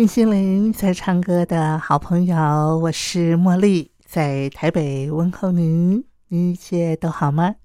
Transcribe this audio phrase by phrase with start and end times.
[0.00, 2.34] 听心灵在唱歌的好朋友，
[2.78, 7.56] 我是茉莉，在台北问候您，您一切都好吗？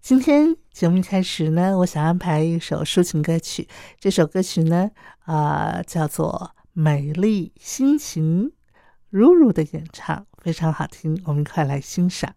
[0.00, 3.68] 今天节目开始呢，我想安排一首抒情歌曲。
[4.00, 4.90] 这首歌曲呢，
[5.20, 8.46] 啊，叫做《美丽心情》，
[9.08, 12.34] 如如的演唱非常好听，我们快来欣赏。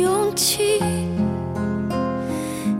[0.00, 0.80] 勇气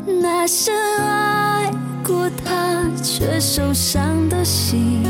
[0.05, 1.71] 那深爱
[2.05, 5.05] 过他却受伤的心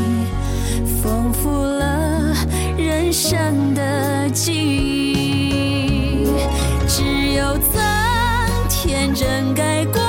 [1.01, 2.33] 丰富了
[2.77, 6.27] 人生的记忆。
[6.87, 7.81] 只有曾
[8.69, 10.02] 天真改过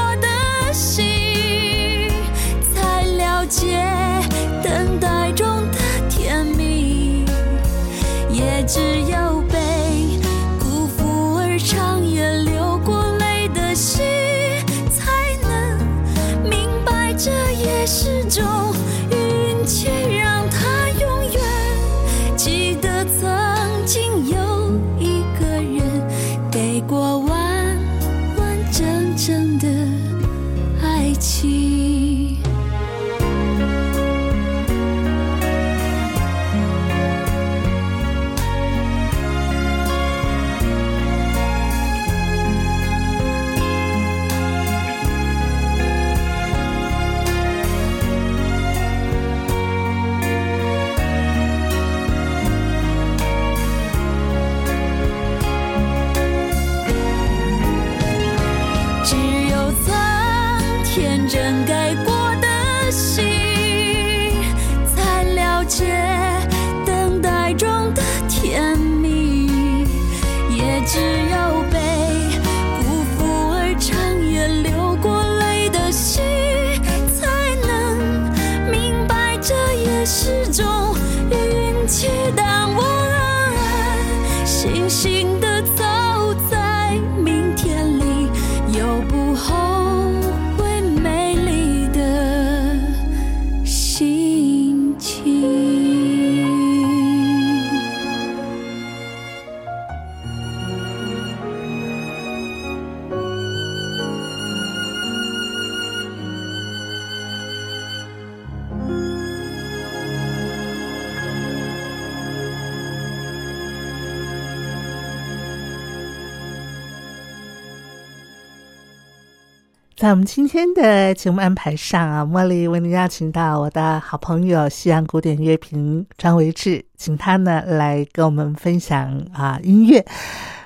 [120.05, 130.05] 在我们今天的节目安排上啊，茉莉为您邀请到我的好朋友西洋古典乐评张维志，请他呢来跟我们分享啊音乐。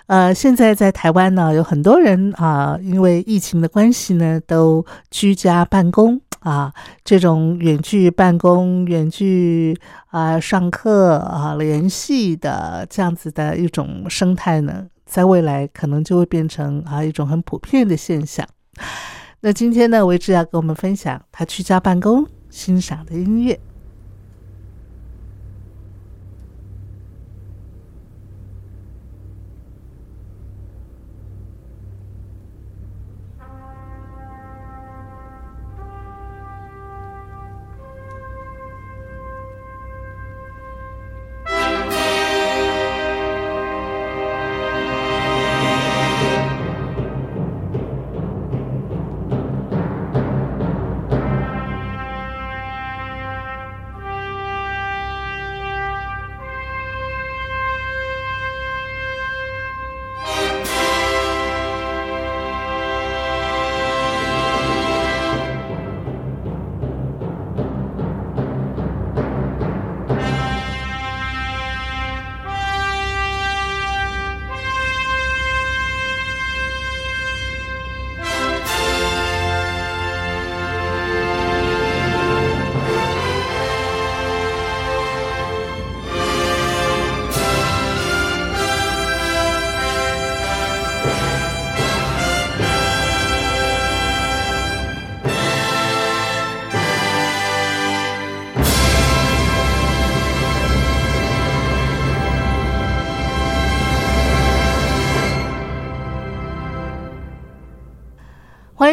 [0.06, 6.74] 呃，现在在台湾呢，有很多人啊，因为疫情的关系呢，都居家办公啊，
[7.04, 18.44] 这种远距办公、远距啊上课啊联系的这样子的一种生态呢，在未来可能就会变成啊一种很普遍的现象。
[19.40, 23.58] 那今天呢，维志要跟我们分享他居家办公欣赏的音乐。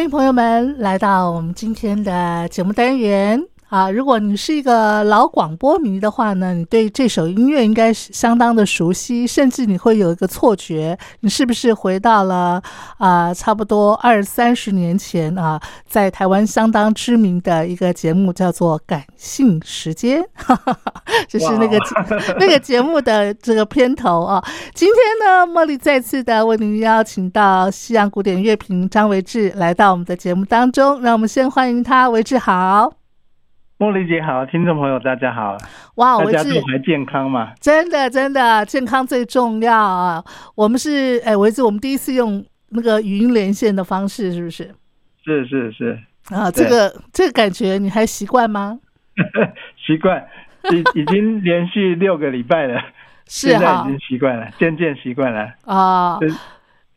[0.08, 3.55] 朋友们来到我们今天的节目单元。
[3.68, 3.90] 啊！
[3.90, 12.62] 如果你是一个老广播迷的话呢，你对这首音乐应该是相当的熟悉，甚至你会有一个错觉，你是不是回到了
[12.98, 20.22] 啊、差不多二三十年前啊，在台湾相当知名的一个节目叫做《感性时间》，
[21.26, 21.78] 就是那个
[22.38, 24.42] 那个节目的这个片头啊。
[24.74, 33.05] 今天呢，茉莉再次的为您邀请到西洋古典乐评张维志来到我们的节目当中，让我们先欢迎他，维志好。
[33.78, 35.54] 茉莉姐好，听众朋友大家好，
[35.96, 37.52] 哇，大家还健康嘛？
[37.60, 40.24] 真的真的健康最重要啊！
[40.54, 44.74] 我们是哎，维志，我们第一次用那个语音连线的方式，是不是？
[45.22, 45.98] 是是是，
[46.30, 48.78] 啊，这个这个感觉你还习惯吗？
[49.86, 50.26] 习惯，
[50.72, 52.80] 已 已经连续六个礼拜了，
[53.26, 55.52] 现在已经习惯了，渐渐习惯了。
[55.66, 56.30] 啊对，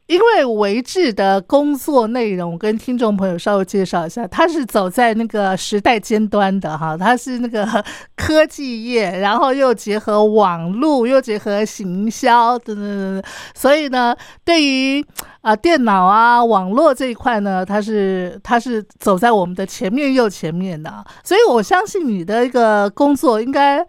[0.10, 7.64] 因为维志的工作内容，跟听众朋友稍微介绍一下，他是走在那个时代尖端的哈，他是那个
[8.16, 15.06] 科技业，然后又结合网络，又结合行销等等等等，所以呢，对于
[15.42, 23.86] 啊、电脑啊网络这一块呢，他是他是走在我们的前面又前面的，所以我相信你的一个工作应该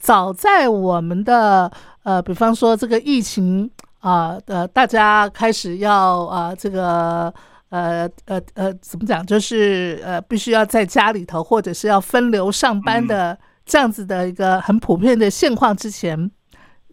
[0.00, 1.70] 早在我们的
[2.02, 3.70] 呃，比方说这个疫情。
[4.00, 7.32] 啊呃，大家开始要啊、这个
[7.68, 9.24] 呃呃呃，怎么讲？
[9.24, 16.30] 就是呃，必须要在家里头，或者是要分流上班的这样子的一个很普遍的现况之前，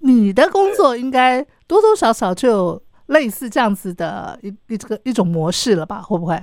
[0.02, 6.02] 你的工作应该多多少少就有类似这样子的一一这个一种模式了吧？
[6.02, 6.38] 会不会？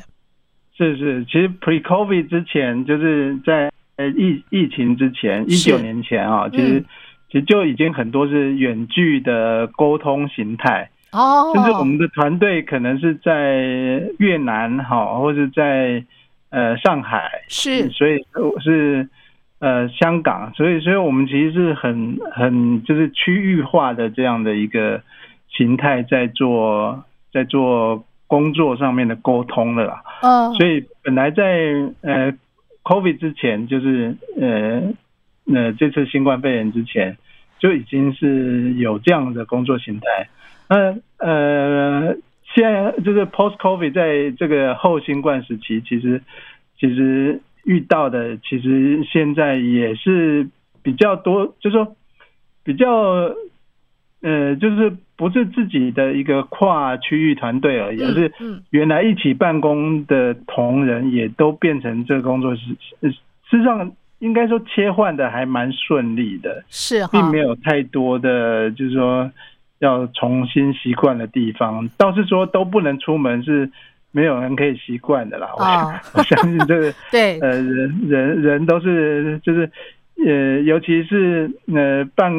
[0.76, 6.84] 是是，其实 pre-COVID 之前，就是在呃疫疫情之前，一九年前啊，其实、嗯
[7.34, 13.60] 其实就已经很多是远距的沟通形态，哦，甚至我们的团队可能是在
[14.20, 16.04] 越南哈，或者在
[16.50, 17.88] 呃上海，是。
[17.88, 18.24] 所以
[18.62, 19.08] 是
[19.58, 25.02] 呃香港，所以所以我们其实是很很就是区域化的这样的一个
[25.48, 30.04] 形态在做在做工作上面的沟通了啦。
[30.22, 31.44] 嗯，所以本来在
[32.02, 32.32] 呃
[32.84, 34.82] COVID 之前，就是呃
[35.52, 37.16] 呃这次新冠肺炎之前，
[37.58, 40.28] 就已经是有这样的工作形态。
[40.68, 42.16] 那呃
[42.54, 46.22] 现在就是 Post COVID 在这个后新冠时期，其实
[46.78, 50.48] 其实遇到的，其实现在也是
[50.82, 51.96] 比较多，就是说
[52.62, 52.88] 比较
[54.22, 63.18] 呃就是不是自己的一个跨区域团队而已，而是嗯原来一起办公的同仁也都变成这个工作室，呃事
[63.50, 69.30] 实上应该说切换的还蛮顺利的，是哈，并没有太多的就是说
[69.80, 71.88] 要重新习惯的地方。
[71.98, 73.70] 倒是说都不能出门是
[74.12, 75.48] 没有人可以习惯的啦。
[75.56, 75.64] 我
[76.18, 79.70] 我相信这个 对，呃人人人都是就是
[80.24, 82.32] 呃尤其是呃办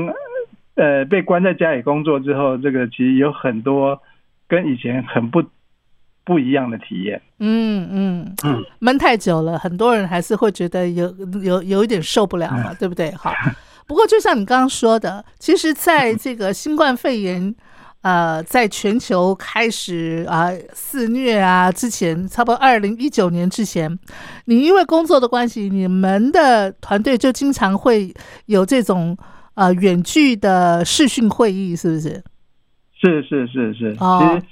[0.75, 4.01] 呃被关在家里工作之后，这个其实有很多
[4.47, 5.43] 跟以前很不
[6.25, 7.21] 不一样的体验。
[7.39, 11.13] 嗯嗯嗯，闷太久了，很多人还是会觉得有
[11.43, 13.11] 有有一点受不了嘛，对不对？
[13.11, 13.31] 好，
[13.87, 17.55] 不过就像你刚刚说的，其实在这个新冠肺炎。
[18.01, 23.97] 呃，在全球开始啊、肆虐啊之前，差不多二零一九年之前，
[24.45, 28.13] 你因为工作的关系，你们的团队就经常会
[28.45, 29.17] 有这种
[29.55, 32.23] 呃远距的视讯会议，是不是？
[33.01, 34.45] 是是是是，哦其实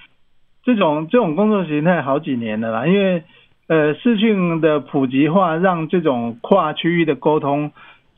[0.64, 3.24] 这种这种工作形态好几年了啦，因为
[3.68, 7.72] 呃视讯的普及化，让这种跨区域的沟通，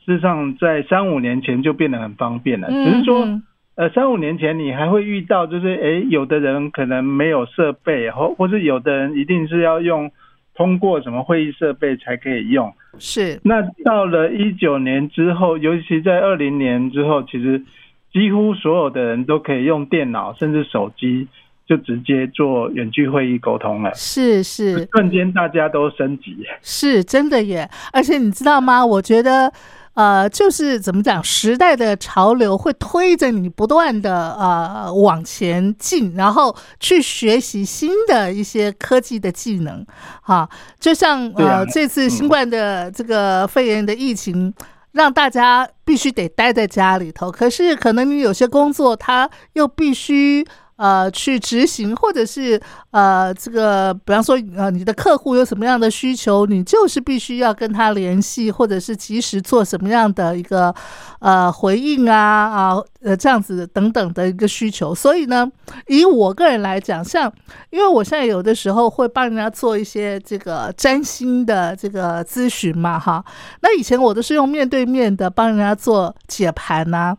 [0.04, 2.68] 事实上在三五年前就变得很方便了。
[2.70, 3.42] 只是说，嗯
[3.74, 10.10] 呃三五年前你还会遇到，就是诶有的人可能没有设备，或或是有的人一定是要用
[10.54, 12.72] 通过什么会议设备才可以用。
[12.98, 17.62] 是那到了一九年之后，尤其在二零年之后，其实
[18.10, 21.28] 几乎所有的人都可以用电脑甚至手机
[21.66, 23.90] 就直接做远距会议沟通了。
[23.94, 27.68] 是是，瞬间大家都升级，是真的耶！
[27.92, 28.84] 而且你知道吗？
[28.84, 29.52] 我觉得，
[29.94, 39.84] 呃，就是怎么讲，时代的潮流会推着你不断的呃往前进，然后去学习新的一些科技的技能，
[40.22, 44.54] 哈，就像呃这次新冠的这个肺炎的疫情。
[44.92, 50.42] 让大家必须得待在家里头，可是可能你有些工作，他又必须
[50.76, 60.74] 呃去执行，或者是呃这个，比方说呃你的客户有什么样的需求，你就是必须要跟他联系，或者是及时做什么样的一个
[61.20, 64.94] 呃回应啊啊呃这样子等等的一个需求。
[64.94, 65.50] 所以呢，
[65.86, 67.32] 以我个人来讲，像
[67.70, 73.24] 因为我现在有的时候会帮人家做一些这个占星的这个咨询嘛，哈，
[73.60, 77.16] 那以前我都是用面对面的帮人家做解盘呐、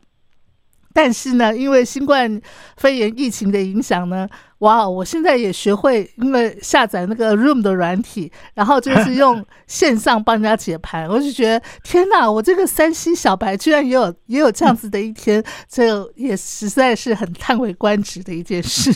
[0.98, 2.42] 但是呢，因为新冠
[2.76, 4.28] 肺炎疫情的影响呢，
[4.60, 18.92] 哇，我现在也学会，因为下载那个 Room 的软体，然后就是用线上帮人家解盘，我就觉得天哪，我这个山西小白居然也有也有这样子的一天，这也实在是很叹为观止的一件事。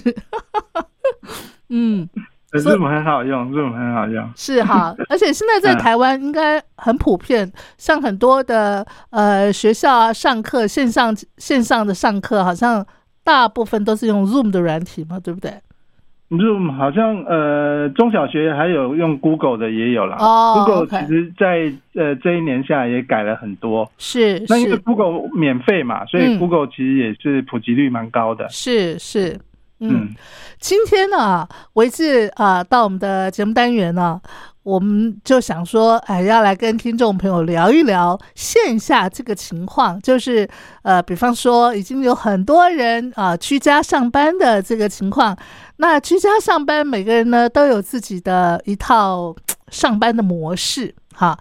[1.69, 2.09] 嗯，
[2.53, 4.29] Zoom 很好用，Zoom 很好用。
[4.35, 12.85] 是哈， 而且现在在嗯台湾应该很普遍，像很多的呃学校啊，上课线上线上的上课，好像
[13.23, 15.51] 大部分都是用 Zoom 的软体嘛，对不对
[16.29, 20.15] ？Zoom 好像呃中小学还有用 Google 的也有啦。
[20.19, 23.89] 哦 Google 其实在呃这一年下来也改了很多。
[23.97, 28.47] 是那因为是 Google 免费嘛，所嗯以 Google 其实也是普及率蛮高的。
[28.49, 29.39] 是是，嗯
[29.81, 30.13] 嗯，
[30.59, 34.21] 今天呢，维志啊，到我们的节目单元呢，
[34.61, 40.47] 我们就想说，哎，要来跟听众朋友聊一聊线下这个情况，就是
[40.83, 45.35] 呃，比方说已经有很多人啊、居家上班的这个情况。
[45.77, 49.35] 那居家上班，每个人呢都有自己的一套
[49.71, 51.35] 上班的模式，哈，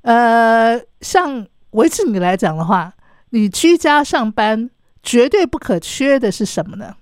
[0.00, 2.94] 呃，像维志你来讲的话，
[3.28, 4.70] 你居家上班
[5.02, 6.94] 绝对不可缺的是什么呢？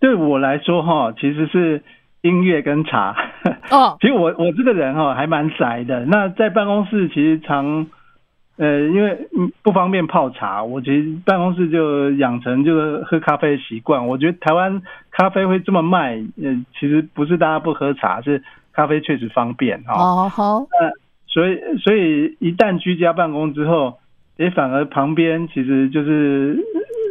[0.00, 1.82] 对我来说哈，其实是
[2.22, 3.14] 音乐跟茶。
[3.70, 6.04] 哦，其实我我这个人哈还蛮宅的。
[6.06, 7.86] 那在办公室其实常
[8.56, 14.06] 呃，因为嗯不方便泡茶，我其实办公室就养成就是喝咖啡的习惯。
[14.06, 19.94] 我觉得台湾咖啡会这么卖，呃，其实不是大家不喝茶，是咖啡确实方便哈。
[19.94, 20.66] 哦，好，
[21.26, 23.98] 所以所以一旦居家办公之后，
[24.36, 26.56] 也反而旁边其实就是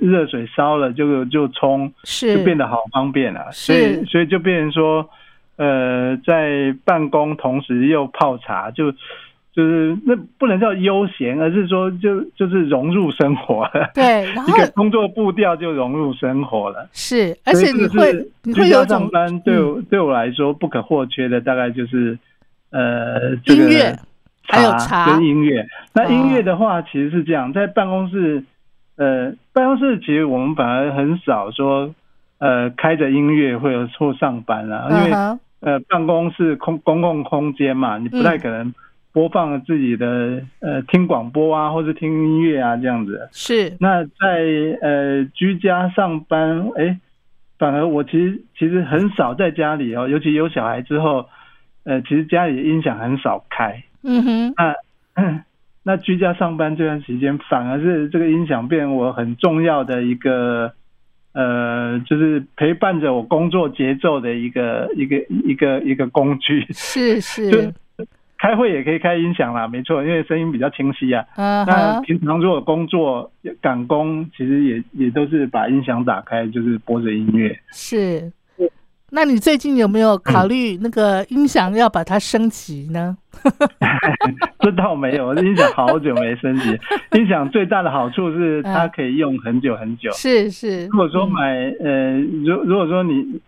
[0.04, 3.52] 热水烧了就就冲，是就变得好方便了。
[3.52, 5.10] 是所以所以就变成说，
[5.56, 8.92] 呃，在办公同时又泡茶，就
[9.56, 13.92] 就是那不能叫悠闲，而是说就就是融入生活了。
[13.94, 16.90] 对， 然后一个工作步调就融入生活了。
[16.92, 22.18] 是，而且你会你会有一种上班对我、对我来说不可或缺的，大概就是
[22.72, 23.96] 呃这个音乐
[24.48, 25.64] 还有茶跟音乐。
[25.94, 28.44] 那哦音乐的话，其实是这样，在办公室，
[28.98, 31.94] 呃，办公室其实我们反而很少说，
[32.40, 35.12] 呃，开着音乐或者或上班啦，因为、
[35.62, 38.74] 呃，办公室空公共空间嘛，你不太可能
[39.12, 43.30] 播放自己的呃听广播啊，或者听音乐啊这样子。
[43.32, 44.20] 是那在
[44.82, 47.00] 呃居家上班，哎，
[47.60, 51.28] 反而我其实其实很少在家里哦，尤其有小孩之后，
[51.84, 53.84] 呃，其实家里的音响很少开。
[54.04, 55.44] 嗯哼那
[55.84, 60.72] 那居家上班这段时间，反而是这个音响变我很重要的一个
[61.34, 66.66] 呃，就是陪伴着我工作节奏的一个一个一个一个工具。
[66.72, 67.20] 是
[67.52, 67.74] 就是
[68.38, 71.25] 开会也可以开音响啦，没错，因为声音比较清晰啊。
[71.36, 77.58] 嗯那平常如果工作赶工，其实也也都是把音响打开，就是播着音乐。
[77.72, 78.32] 是。
[79.15, 83.15] 那你最近有没有考虑那个音响要把它升级呢？
[84.60, 86.79] 这倒没有，音响好久没升级。
[87.15, 90.12] 音响最大的好处是它可以用很久很久。
[90.13, 93.39] 是是，如果说买呃，如如果说你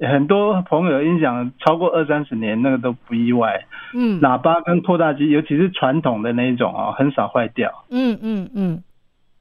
[0.00, 3.64] 很多朋友音响超过二三十年，那个都不意外。
[3.94, 7.84] 嗯喇叭跟扩大机，尤其是传统的那一种啊，很少坏掉。
[7.90, 8.82] 嗯嗯嗯，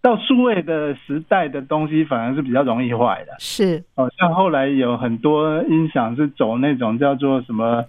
[0.02, 3.34] 到数位的时代的东西，反而是比较容易坏的。
[3.40, 7.86] 是哦，像后来有很多音响是走那种叫做什么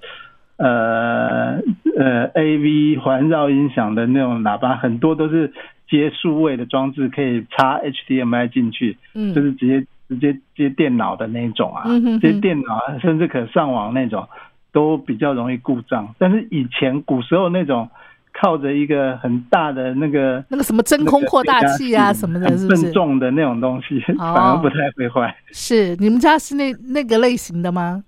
[0.59, 1.59] 呃
[1.97, 5.53] 呃 AV 环绕音响的那种喇叭，很多都是
[5.89, 14.29] 接数位的装置，可以插 HDMI 进去，嗯就是直接直接接电脑的那种啊嗯哼哼，接电脑啊甚至可上网那种，
[14.73, 16.15] 都比较容易故障。
[16.19, 17.89] 但是以前古时候那种
[18.33, 22.93] 靠着一个很大的那个那个什么真空扩大器啊什么的，是不是笨？
[22.93, 25.35] 重的那种东西，哦反而不太会坏。
[25.53, 28.05] 是你们家是那那个类型的吗？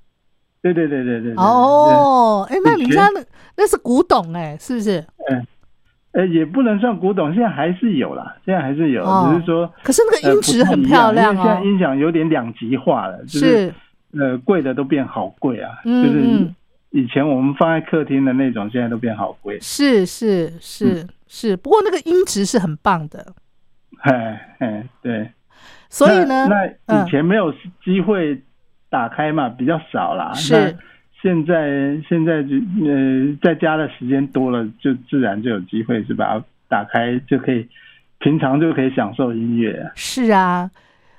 [0.63, 1.35] 对对对对对对。
[1.37, 3.23] 哦，哎，那你们家那
[3.57, 5.05] 那是古董哎，是不是？
[5.31, 5.47] 嗯，
[6.13, 11.63] 呃，也不能算古董，现在还是有啦，现在还是有，哦只是说可是那个呃音质很漂亮哦现在。
[11.65, 13.75] 音响有点两极化了，就是是，
[14.19, 16.55] 呃贵的都变好贵啊，嗯就是嗯
[16.95, 19.59] 以前我们放在客厅的那种，现在都变好贵。
[19.61, 23.35] 是是嗯是是，不过那个音质是很棒的，
[24.03, 25.29] 哎哎，对。
[25.91, 27.53] 所以呢，那以前没有
[27.85, 28.41] 机会
[28.89, 30.33] 打开嘛，比较少啦。
[30.35, 30.79] 是那
[31.21, 32.55] 现在现在就
[32.87, 37.69] 呃在家的时间多了，就自然就有机会是把它打开，就可以
[38.19, 39.91] 平常就可以享受音乐。
[39.97, 40.71] 是啊，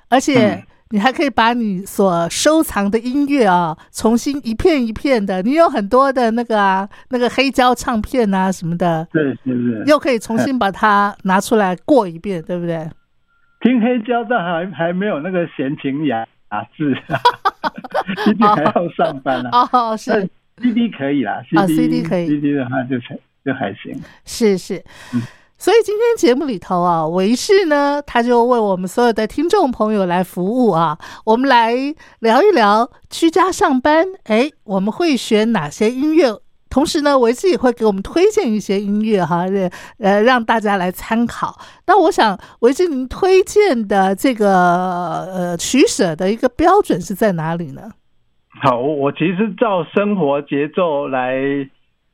[0.08, 9.82] 而且嗯你还可以把你所收藏的音乐啊，重新一片一片的，你有很多的那个啊，那个黑胶唱片啊什么的，对，是不是？
[9.86, 12.88] 又可以重新把它拿出来过一遍，对不对？
[13.60, 16.18] 听黑胶，但还还没有那个闲情雅
[16.52, 16.94] 雅致，
[18.24, 19.68] 毕竟还要上班啊。
[19.72, 20.28] 哦，是但
[20.62, 24.00] CD 可以啦啊，CD CD 可以，CD 的话就还就还行。
[24.24, 24.76] 是是
[25.12, 25.20] 嗯。
[25.58, 30.98] 所以今天节目里头啊，维视呢，他就为我们所有的听众朋友来服务啊。
[31.24, 31.74] 我们来
[32.20, 36.40] 聊一聊居家上班，哎，我们会选哪些音乐？
[36.68, 41.58] 同时呢，维视也会给我们推荐一些音乐哈，呃呃，让大家来参考。
[41.86, 47.90] 那我想，维视您推荐的这个呃取舍的一个标准是在哪里呢？
[48.62, 51.38] 好，我我其实照生活节奏来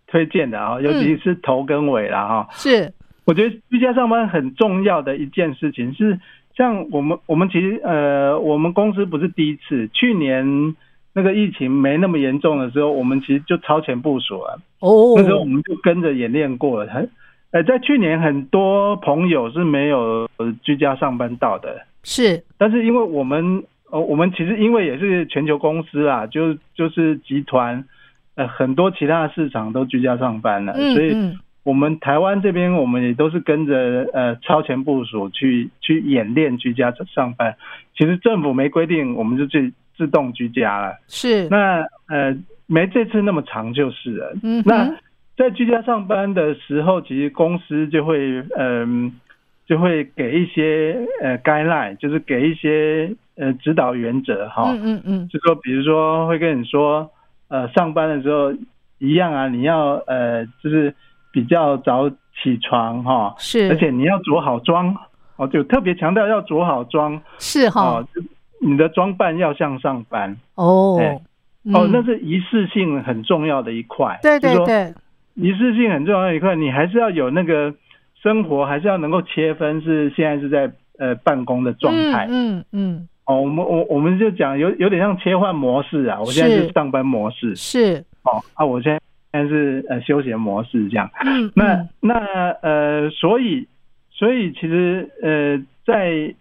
[0.07, 2.47] 推荐的啊，尤其是头跟尾了哈。
[2.53, 2.93] 是，
[3.25, 6.19] 我觉得居家上班很重要的一件事情是，
[6.57, 10.75] 像我们我们其实呃，我们公司不是第一次，去年
[11.15, 14.61] 那个疫情没那么严重的时候，我们其实就超前部署了。
[14.81, 16.91] 哦，那时候我们就跟着演练过了。
[16.91, 17.09] 很
[17.53, 27.85] 呃，在去年很多朋友是没有呃居家上班到的，是，但是因为我们呃，我们其实因为也是全球公司啦，就就是集团，
[28.37, 37.57] 呃，很多其他的市场都居家上班了，嗯所以嗯，我们台湾这边我们也都是跟着呃超前部署去去演练居家上班。
[37.96, 40.96] 其实政府没规定，我们就自自动居家了。
[41.07, 44.35] 是，那呃没这次那么长就是了。
[44.42, 44.96] 嗯那
[45.37, 49.12] 在居家上班的时候，其实公司就会嗯、
[49.66, 54.64] 就会给一些呃 guideline，就是给一些呃指导原则哈。
[54.72, 57.11] 嗯嗯嗯，就说比如说会跟你说，
[57.48, 58.53] 呃，上班的时候
[58.98, 60.94] 一样啊，你要呃就是
[61.33, 64.95] 比较早起床哈，是，而且你要着好妆
[65.37, 68.05] 哦，就特别强调要着好妆是哈。
[68.61, 70.37] 你的装扮要像上班。
[70.55, 70.97] 哦。
[71.01, 71.21] 哎，
[71.73, 74.18] 哦嗯，那是仪式性很重要的一块。
[74.23, 74.95] 对对对，
[75.35, 77.75] 仪式性很重要的一块，你还是要有那个
[78.23, 82.29] 生活，还是要能够切分是现在是在呃办公的状态。
[82.31, 86.73] 嗯嗯哦，我们我我们就讲有有点像切换模式啊，我现在是是。
[86.73, 87.51] 上班模式。
[87.51, 89.01] 嗯，是，哦啊，我现在
[89.33, 91.11] 现在是呃休闲模式这样。
[91.25, 92.14] 嗯那嗯那
[92.61, 93.66] 呃，所以
[94.11, 96.35] 所以其实呃，在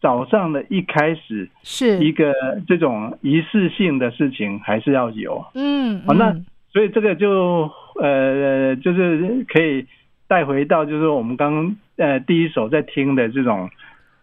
[0.00, 2.32] 早上的一开始，是一个
[2.68, 5.44] 这种仪式性的事情还是要有。
[5.54, 9.86] 嗯好那嗯所以这个就呃，就是可以
[10.28, 13.70] 带回到，就是我们刚呃第一首在听的这种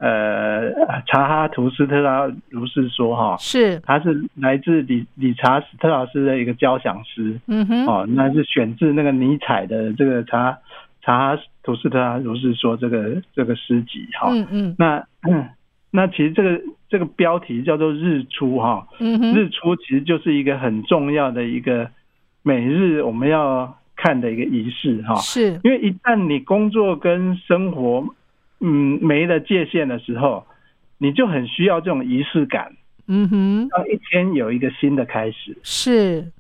[0.04, 0.70] 呃
[1.08, 3.80] 查哈图斯特拉如是说哈，是。
[3.80, 7.86] 他是来自理理查斯特劳斯的一个交响诗嗯哼。
[7.86, 10.58] 哦，那是选自那个尼采的这个查
[11.02, 14.28] 查哈图斯特拉如是说这个这个诗集哈。
[14.30, 14.46] 嗯。
[14.52, 14.76] 嗯。
[14.78, 15.08] 那
[15.90, 19.34] 那其实这个这个标题叫做日出哈，嗯哼。
[19.34, 21.90] 日出其实就是一个很重要的一个
[22.42, 25.62] 每日我们要看的一个仪式哈，是。
[25.64, 28.06] 因为一旦你工作跟生活
[28.66, 30.46] 嗯没了界限的时候，
[30.98, 32.72] 你就很需要这种仪式感，
[33.08, 33.68] 嗯哼。
[33.70, 35.58] 让一天有一个新的开始。
[35.64, 36.32] 是。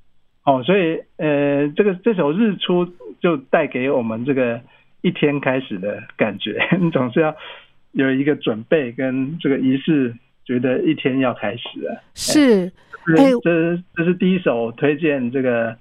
[0.45, 2.87] 哦，所以呃，这个这首日出
[3.19, 4.61] 就带给我们这个
[5.01, 7.35] 一天开始的感觉， 你总是要
[7.91, 12.03] 有一个准备跟这个仪式，觉得一天要开始了。
[12.15, 12.71] 是。
[13.05, 15.77] 这哎这这是第一首推荐，这个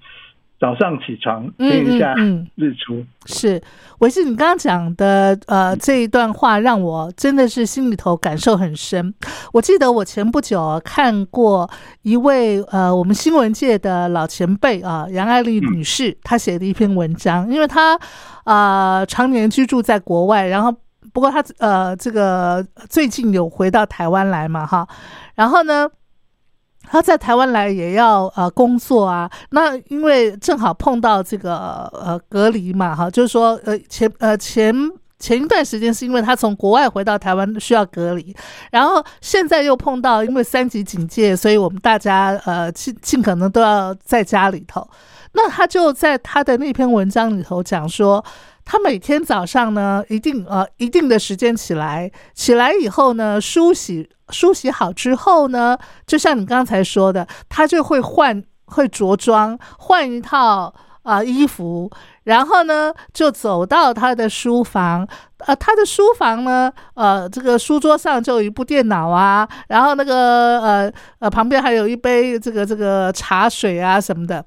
[0.62, 3.04] 早上起床嗯听一下嗯嗯日出。
[3.26, 3.60] 是，
[3.98, 9.12] 我是你刚刚讲的呃这一段话，让我真的是心里头感受很深。
[9.52, 11.68] 我记得我前不久啊看过
[12.02, 17.98] 一位呃我们新闻界的老前辈啊杨爱丽女士，她写的一篇文章，因为她
[18.44, 20.72] 呃常年居住在国外，然后
[21.12, 24.86] 不过她呃这个最近有回到台湾来嘛哈，
[25.34, 25.88] 然后呢。
[26.84, 34.74] 他在台湾来也要呃工作啊，那因为正好碰到这个呃隔离嘛，哈，就是说呃前呃前
[35.18, 38.34] 前一段时间是因为他从国外回到台湾需要隔离，
[38.70, 44.86] 然后现在又碰到因为三级警戒，所以我们大家呃尽尽可能都要在家里头。
[45.34, 48.22] 那他就在他的那篇文章里头讲说，
[48.64, 60.72] 他每天早上呢，一定呃一定的时间起来，起来以后呢，梳洗梳洗好之后呢，就像你刚才说的，他就会换会着装，换一套
[61.02, 61.90] 啊、衣服，
[62.24, 65.06] 然后呢就走到他的书房。
[65.38, 74.44] 呃，他的书房呢，呃，这个书桌上就有一部电脑啊，然后那个呃呃旁边还有一杯这个这个茶水啊什么的。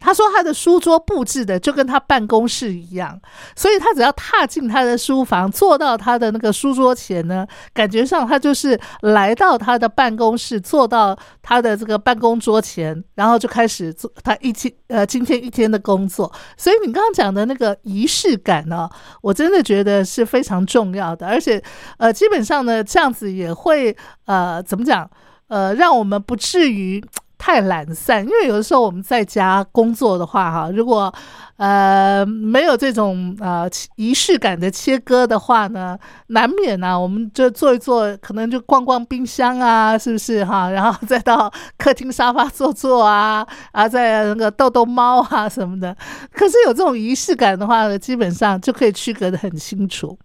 [0.00, 3.20] 他说他的书桌布置的就跟他办公室一样，
[3.54, 16.32] 所以他只要踏进他的书房，坐到他的那个书桌前呢，感觉上他就是来到他的办公室，坐到他的这个办公桌前，然后就开始做他一天呃今天一天的工作。
[16.56, 18.88] 所以你刚刚讲的那个仪式感呢、
[19.20, 21.62] 我真的觉得是非常重要的，而且
[21.98, 25.08] 呃基本上呢这样子也会呃怎么讲
[25.48, 27.04] 呃让我们不至于。
[27.42, 31.10] 太懒散，因为有的时候我们在家工作的话，哈，如果
[31.56, 40.68] 呃没有这种呃仪式感的切割的话呢，难免呢、我们就坐一坐，可能就逛逛冰箱啊，是不是哈？
[40.70, 45.96] 然后再到客厅沙发坐坐啊，啊，再那个逗逗猫啊什么的。
[46.30, 50.18] 可是有这种仪式感的话呢，基本上就可以区隔的很清楚。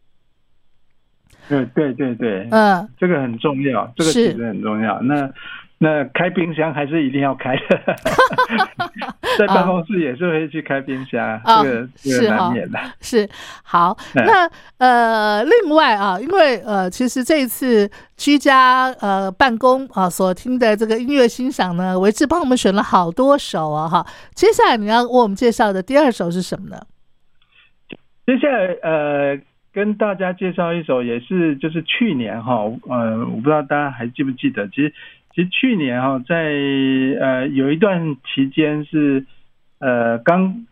[1.48, 5.00] 对对对对，嗯，这个很重要，这个其实很重要。
[5.02, 5.32] 那
[5.78, 7.96] 那开冰箱还是一定要开的，
[9.38, 12.80] 在办公室也是会去开冰箱，啊这个这个是难免的。
[13.02, 13.28] 是
[13.62, 24.06] 好，嗯那呃，另外啊，因为呃，其实这一次居家呃办公啊所听的这个音乐欣赏呢，维志帮我们选了好多首啊哈。
[24.34, 26.78] 接下来你要为我们介绍的第二首是什么呢？
[28.26, 29.38] 接下来呃，
[29.72, 32.54] 跟大家介绍一首，也是就是去年哈，
[32.88, 34.92] 呃，我不知道大家还记不记得，其实
[35.36, 36.36] 其实去年哈，在
[37.20, 39.26] 呃有一段期间是
[39.80, 40.66] 呃刚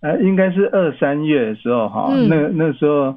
[0.00, 3.16] 呃应该是二三月的时候哈，嗯那那时候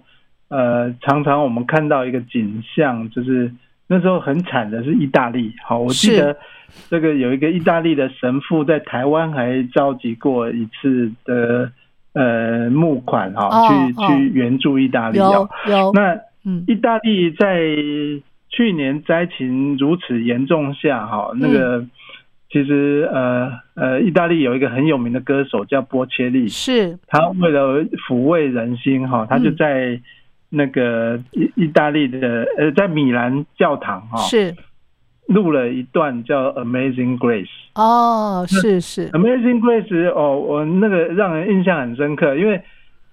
[0.49, 3.51] 呃常常我们看到一个景象，就是
[3.87, 6.37] 那时候很惨的是意大利，好，我记得
[6.89, 11.71] 这个有一个意大利的神父在台湾还召集过一次的。
[12.13, 15.49] 呃，募款哈、哦去哦去援助意大利有哦。
[15.65, 17.69] 有，那嗯意大利在
[18.51, 21.85] 去年灾情如此严重下，哈，那个
[22.51, 26.99] 其实呃呃，意大利有一个很有名的歌手叫波切利，是。
[27.07, 30.01] 他为了抚慰人心，哈，他就嗯在
[30.49, 34.53] 那个意意大利的呃，在米兰教堂哈，是。
[35.27, 37.45] 录了一段叫《Amazing Grace》。
[37.75, 42.61] 哦，是是，Amazing Grace 哦，我那个让人印象很深刻，因为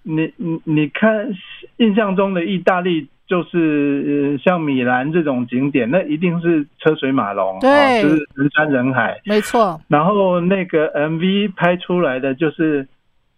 [0.02, 1.30] 你你你看
[1.76, 9.20] 印象中的意大利就是、呃、像米兰这种景点，那一定是车水马龙，对哦，就是人山人海。
[9.26, 12.88] 没错，然后那个 MV 拍出来的就是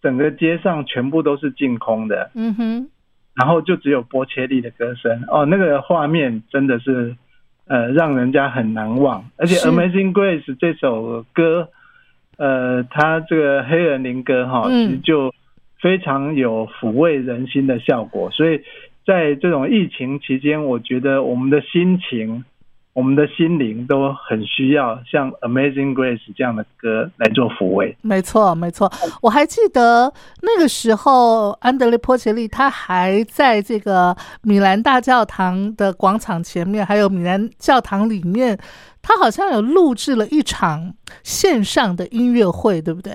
[0.01, 2.89] 整个街上全部都是净空的，嗯哼，
[3.35, 7.17] 然后就只有波切利的歌声哦，那个画面真的是
[7.67, 9.25] 呃让人家很难忘。
[9.37, 11.69] 而且《Amazing Grace》这首歌，
[12.39, 15.35] 呃，它这个黑人灵歌哈，嗯其实就
[15.83, 18.31] 非常有抚慰人心的效果。
[18.31, 18.61] 所以
[19.11, 22.45] 在这种疫情期间，我觉得我们的心情。
[22.93, 27.97] 我们的心灵都很需要像《Amazing Grace》这样的歌来做抚慰。
[28.03, 28.91] 没错，没错。
[29.23, 38.59] 我还记得那个时候，安德烈波切利他还在这个米兰大教堂的广场前面，还有米兰教堂里面，
[39.01, 40.93] 他好像有录制了一场
[41.23, 43.13] 线上的音乐会，对不对？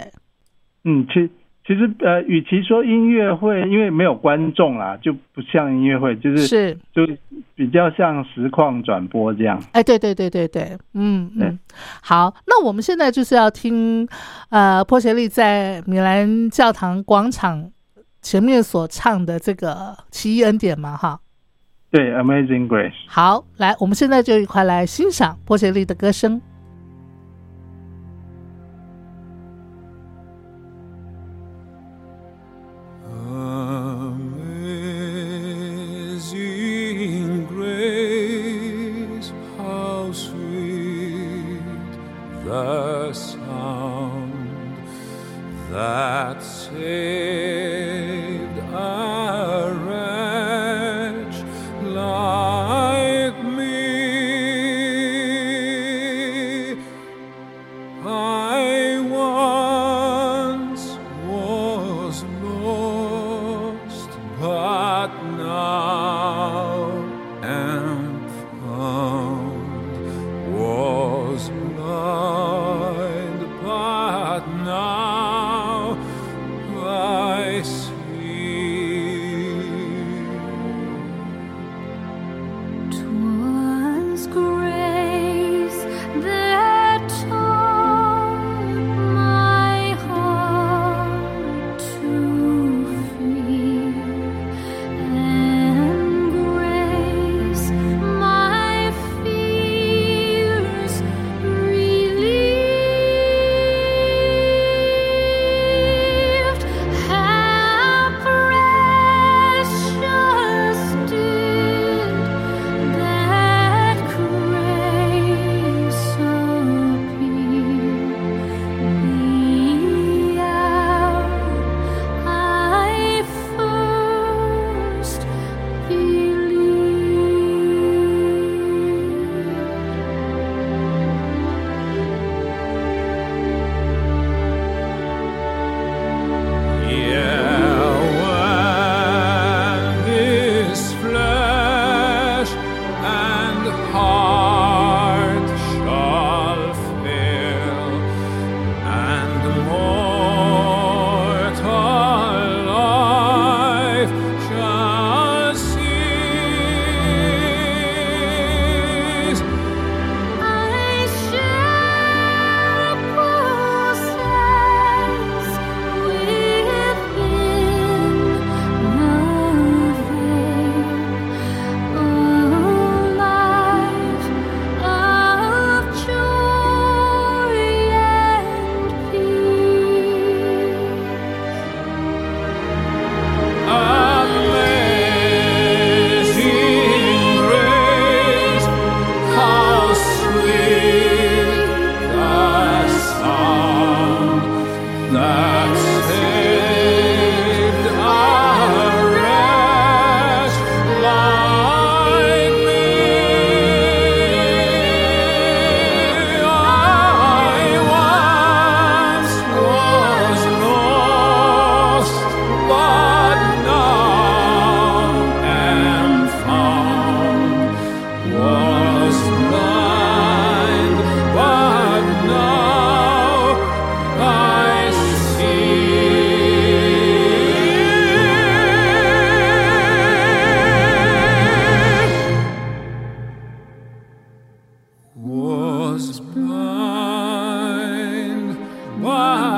[0.86, 1.30] 嗯，其
[1.68, 7.08] 其实呃，与其说音乐会，因为没有观众啦，就不像音乐会，就是是，就
[7.56, 9.60] 比较像实况转播这样。
[9.72, 11.58] 哎，对对对对对，嗯嗯，
[12.04, 14.08] 好，那我们现在就是要听
[14.50, 17.72] 呃波切利在米兰教堂广场
[18.22, 19.74] 前面所唱的这个
[20.12, 21.20] 《奇异恩典》嘛，哈。
[21.90, 22.90] 对，《Amazing Grace》。
[23.08, 26.40] 好，来，我们现在就一块来欣赏波切利的歌声。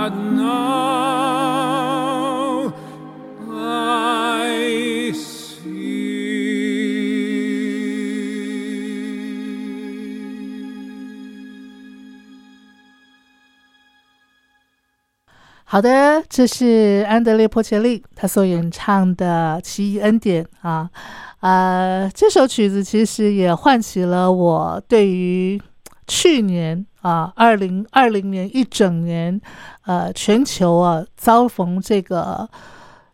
[0.10, 0.43] now
[3.52, 5.67] I see。
[15.63, 20.89] 好的，这是安德烈·波切利他所演唱的《奇异恩典》啊，
[21.41, 25.62] 呃，这首曲子其实也唤起了我对于。
[26.08, 29.39] 去年啊，二零二零年一整年，
[29.86, 32.50] 呃，全球啊遭逢这个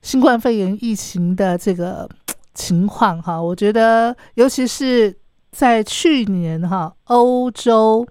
[0.02, 2.08] 新冠肺炎疫情的这个
[2.54, 5.18] 情况哈，我觉得尤其是
[5.52, 8.08] 在去年哈，欧洲、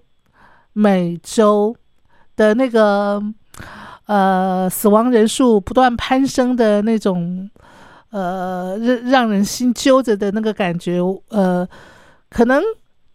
[0.73, 1.75] 美洲
[2.35, 3.21] 的那个。
[4.05, 7.49] 呃，死亡人数不断攀升的那种，
[8.09, 11.65] 呃，让让人心揪着的那个感觉，呃，
[12.29, 12.61] 可能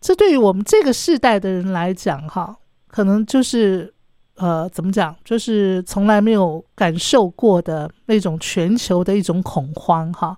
[0.00, 2.56] 这对于我们这个世代的人来讲，哈，
[2.88, 3.92] 可能就是
[4.36, 10.36] 呃，怎么讲，就是从来没有感受过的那种全球的一种恐慌，哈。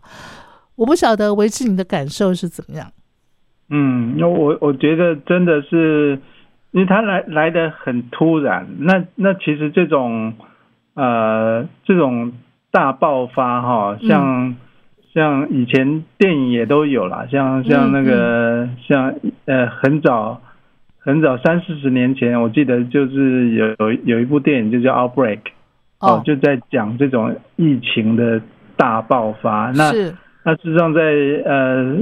[0.76, 2.90] 我不晓得维持你的感受是怎么样。
[3.68, 6.20] 嗯，那我我觉得真的是。
[6.72, 10.34] 因为他来来的很突然，那那其实这种
[10.94, 12.32] 呃这种
[12.70, 14.54] 大爆发哈，像
[15.12, 19.14] 像以前电影也都有啦，像像那个像
[19.46, 20.40] 呃很早
[20.98, 25.40] 很早三四十年前，我记得就是有有有一部电影就叫 Outbreak
[26.00, 28.40] 哦，就在讲这种疫情的
[28.76, 29.72] 大爆发。
[29.74, 29.92] 那
[30.44, 31.02] 那事实上在
[31.44, 31.96] 呃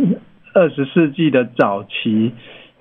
[0.55, 2.33] 二十世纪的早期。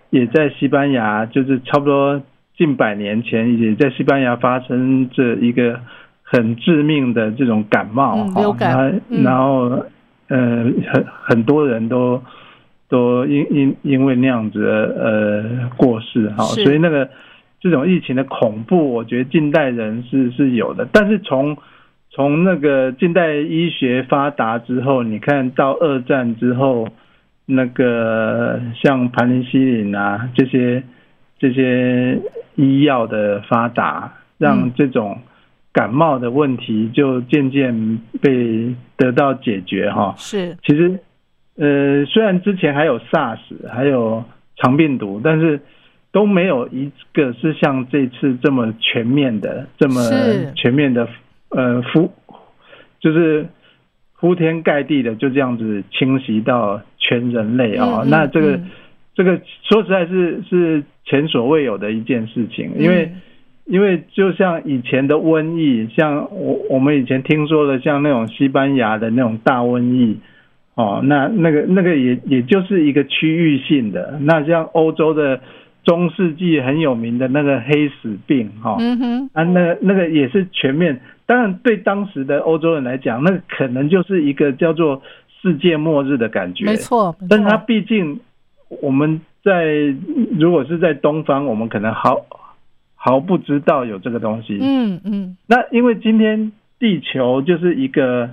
[0.10, 2.22] 也在西班牙，就是差不多
[2.56, 5.78] 近百年前，也在西班牙发生这一个
[6.24, 9.84] 很致命的这种感冒，流感，然后
[10.28, 12.22] 呃很很多人都
[12.90, 17.10] 都因因因为那样子呃过世哈，所以那个
[17.60, 21.58] 这种疫情的恐怖，我觉得近代人是是有的，但是从
[22.10, 26.88] 从那个近代医学发达之后，你看到二战之后。
[27.50, 30.84] 那个像盘尼西林啊，这些
[31.40, 32.20] 这些
[32.56, 35.18] 医药的发达，让这种
[35.78, 40.16] 感冒的问题就渐渐被得到解决哈。
[40.18, 41.00] 是，其实
[41.58, 43.38] 呃，虽然之前还有 SARS，
[43.72, 44.24] 还有
[44.56, 45.60] 肠病毒，但是
[46.12, 50.02] 都没有一个是像这次这么全面的，这么
[50.56, 51.08] 全面的
[51.50, 52.10] 呃，覆
[53.00, 53.46] 就是。
[54.20, 58.04] 铺天盖地的就这样子侵袭到全人类啊！
[58.08, 58.60] 那这个
[59.14, 63.12] 这个说实在是是前所未有的一件事情，因为
[63.68, 70.18] 因为就像以前的瘟疫，像我我们以前听说的，像那种西班牙的那种大瘟疫
[70.76, 74.18] 哦，那那个那个也也就是一个区域性的。
[74.22, 75.42] 那像欧洲的
[75.84, 81.00] 中世纪很有名的那个黑死病哈，嗯哼，啊，那那个也是全面。
[81.26, 85.02] 当然，对当时的欧洲人来讲，那可能就是一个叫做
[85.42, 86.64] 世界末日的感觉。
[86.66, 88.18] 没错，但是它毕竟
[88.82, 89.66] 我们在
[90.40, 92.16] 如果是在东方，我们可能毫
[92.98, 94.60] 毫不知道有这个东西。
[94.62, 95.38] 嗯嗯。
[95.48, 98.32] 那因为今天地球就是一个，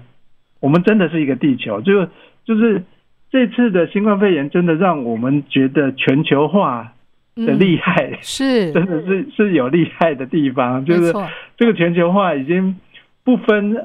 [0.59, 2.09] 我们真的是一个地球，就
[2.45, 2.83] 就是
[3.31, 6.91] 这次的新冠肺炎，真的让我们觉得全球化。
[7.37, 11.13] 的厉害是， 真的是是有厉害的地方，就是
[11.57, 12.77] 这个全球化已经
[13.25, 13.77] 不分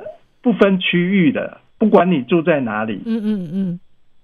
[0.43, 3.79] 不分区域的，不管你住在哪里，嗯嗯嗯，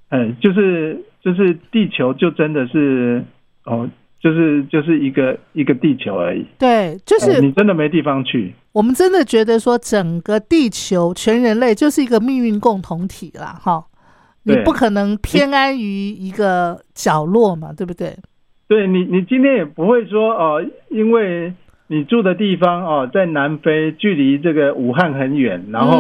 [0.09, 3.23] 嗯，就是就是地球就真的是
[3.63, 3.89] 哦，
[4.25, 8.55] 就是就是一个一个地球而已，对，就是你真的没地方去。
[8.71, 13.85] 我们真的觉得说，整个地球全人类就是一个命运共同体了，哈，
[14.45, 18.15] 你不可能偏安于一个角落嘛，对不对？
[18.67, 21.53] 对你，你今天也不会说哦，因为
[21.85, 25.99] 你住的地方哦，在南非，距离这个武汉很远，然后，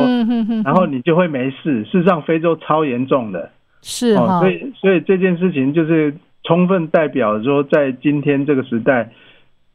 [0.63, 1.83] 然后你就会没事。
[1.83, 3.51] 事实上，非洲超严重的，
[3.83, 6.15] 是哦，所以，所以这件事情就是
[6.47, 9.11] 充分代表说，在今天这个时代，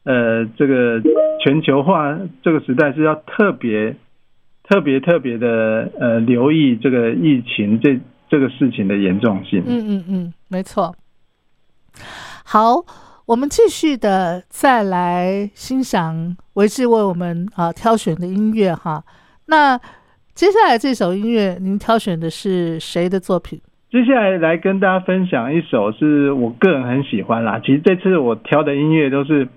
[0.03, 1.01] 呃，这个
[1.43, 3.95] 全球化这个时代是要特别、
[4.63, 7.99] 特别、特别的呃留意这个疫情这
[8.29, 9.61] 这个事情的严重性。
[9.67, 10.95] 嗯嗯嗯，没错。
[12.45, 12.77] 好，
[13.25, 19.03] 我们继续的再来欣赏维志为我们啊挑选的音乐哈。
[19.47, 19.77] 那
[20.33, 23.61] 接下来这首音乐，您挑选的是谁的作品？
[23.91, 27.59] 接下来来跟大家分享一首是我个人很喜欢啦。
[27.63, 29.47] 其实这次我挑的音乐都是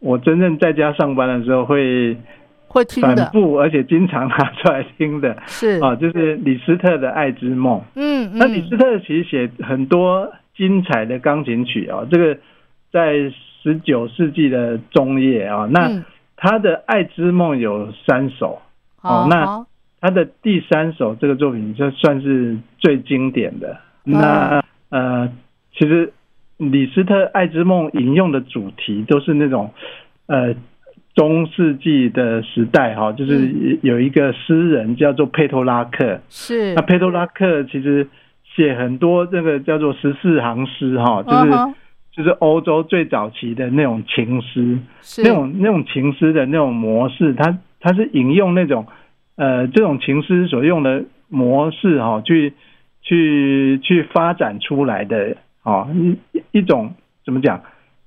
[0.00, 2.16] 我真正在家上班的时候会
[2.66, 5.36] 会听的，反复而且经常拿出来听的。
[5.46, 7.78] 是啊，就是李斯特的《爱之梦》。
[7.94, 10.32] 嗯嗯，那李斯特其实写很多。
[10.58, 12.36] 精彩的钢琴曲啊，这个
[12.90, 13.12] 在
[13.62, 16.02] 十九世纪的中叶啊，那
[16.36, 18.60] 他的《爱之梦》有三首
[19.00, 19.64] 哦，那
[20.00, 23.78] 他的第三首这个作品就算是最经典的。
[24.04, 25.28] 那呃，
[25.76, 26.12] 其实
[26.56, 29.70] 李斯特《爱之梦》引用的主题都是那种
[30.26, 30.54] 呃
[31.14, 36.20] 中世纪的时代哈，就是有一个诗人叫做佩托拉克。
[36.28, 38.08] 是那佩托拉克其实
[38.54, 41.50] 写很多这个叫做十四行诗哈，就是、
[42.12, 44.78] 就是欧洲最早期的那种情诗。
[45.02, 48.86] 是那种那种情诗的那种模式，它它是引用那种
[49.38, 52.52] 呃这种情诗所用的模式哈、去
[53.00, 56.92] 去去发展出来的哦一一种
[57.24, 57.62] 怎么讲，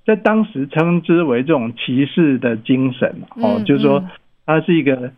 [0.05, 4.07] 在当时称之为这种骑士的精神哦，嗯就是说嗯
[4.45, 5.11] 它是一个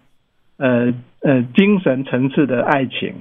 [0.57, 3.16] 呃呃精神层次的爱情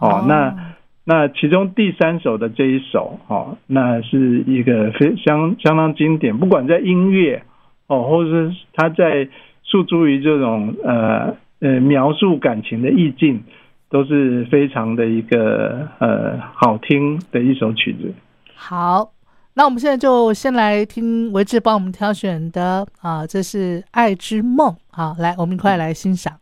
[0.00, 0.74] 哦，那。
[1.10, 7.44] 那其中第三首的这一首，哦，那是一个非相相当经典，不管在音乐，
[7.86, 9.26] 哦，或者是他在
[9.62, 13.42] 诉诸于这种呃呃描述感情的意境，
[13.88, 18.12] 都是非常的一个呃好听的一首曲子。
[18.54, 19.12] 好，
[19.54, 24.70] 那我们现在就先来听维志帮我们挑选的啊，这是《爱之梦》。
[24.90, 26.34] 好，来，我们一块来欣赏。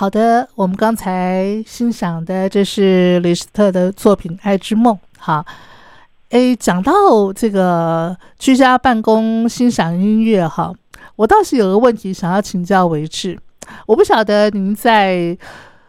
[0.00, 4.94] 好的，我们刚才欣赏的这是李斯特的作品《爱之梦》。
[5.18, 5.44] 好，
[6.30, 10.72] 诶，讲到这个居家办公欣赏音乐，哈，
[11.16, 13.38] 我倒是有个问题想要请教维志，
[13.84, 15.36] 我不晓得您在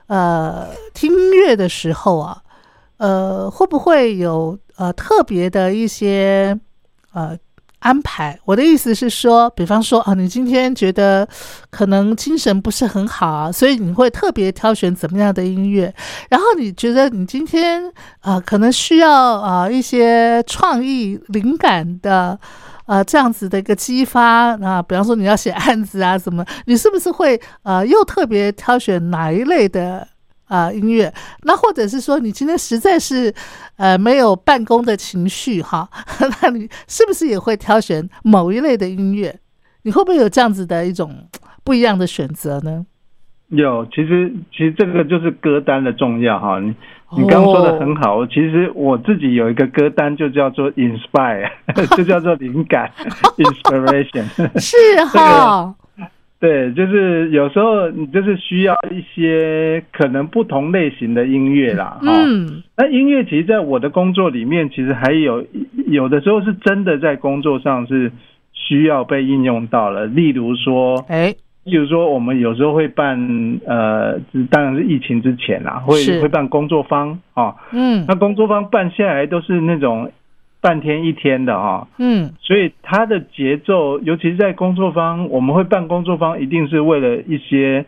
[0.08, 2.38] 呃听音乐的时候啊，
[2.98, 6.60] 呃，会不会有呃特别的一些
[7.14, 7.38] 呃。
[7.82, 11.28] 安排，我的意思是说，比方说啊，你今天觉得
[11.70, 15.94] 可能精神不是很好，所以你会特别挑选怎么样的音乐？
[16.30, 17.84] 然后你觉得你今天
[18.20, 22.40] 啊，可能需要啊一些创意灵感的
[22.86, 30.08] 呃这样子的一个激发啊，比方说你要写案子啊什么，你是不是会呃又特别挑选哪一类的？
[30.52, 31.10] 啊，音乐，
[31.44, 33.34] 那或者是说，你今天实在是，
[33.78, 35.90] 呃，没有办公的情绪哈，
[36.44, 39.34] 那你是不是也会挑选某一类的音乐？
[39.84, 41.30] 你会不会有这样子的一种
[41.64, 42.86] 不一样的选择呢？
[43.48, 46.60] 有，其实其实这个就是歌单的重要哈。
[46.60, 46.76] 你
[47.16, 51.50] 你刚说的很好，其实我自己有一个歌单，就叫做 inspire，
[51.96, 52.92] 就叫做灵感
[53.40, 54.26] inspiration，
[54.60, 54.76] 是
[55.06, 55.74] 哈。
[56.42, 65.46] 对，就是有时候你就是需要一些可能不同类型的音乐啦，嗯，那音乐其实，在我的工作里面，其实还有
[65.86, 68.12] 有的时候是真的在工作上是
[68.54, 70.08] 需要被应用到了。
[70.08, 74.20] 例如说，哎，例如说，我们有时候会办，呃，
[74.50, 80.12] 当然是疫情之前啦，会会办工作坊啊，嗯，那工作坊办下来都是那种。
[80.62, 87.84] 半天一天的哈，嗯，所以它的节奏，尤其是在工作方，我们会办工作方，一定是为了一些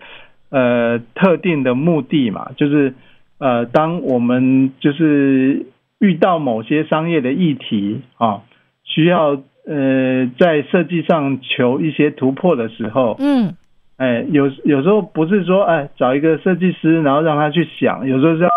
[0.50, 2.96] 呃特定的目的嘛，就是
[3.38, 5.68] 呃，当我们就是
[6.00, 8.42] 遇到某些商业的议题啊，
[8.84, 13.54] 需要呃在设计上求一些突破的时候，嗯，
[13.98, 18.50] 哎，有有时候不是说哎找一个设计师，然后让他去想，有时候是要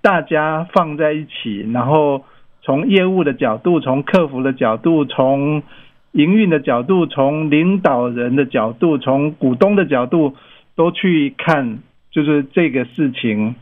[0.00, 2.24] 大家放在一起，然后。
[2.64, 5.62] 从业务的角度，从客服的角度，从
[6.12, 10.34] 营运的角度，从领导人的角度，从股东的角度，
[10.74, 13.54] 都去看，就是这个事情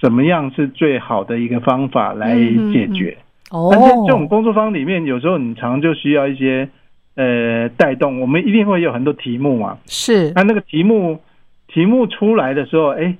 [0.00, 2.36] 什么样是最好的一个方法来
[2.72, 3.18] 解决。
[3.50, 6.68] 哦，但是这种工作坊里面，有时候你常就需要一些
[7.16, 9.78] 呃带动，我们一定会有很多题目嘛。
[9.86, 11.18] 是，那那个题目
[11.66, 13.16] 题目出来的时候，哎，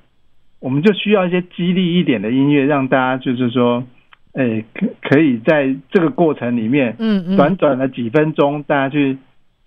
[0.60, 3.82] 我们就需要一些激励一点的音乐，让大家就是说。
[4.34, 9.16] 哎，可可以在这个过程里面，嗯嗯，短短的几分钟，大家去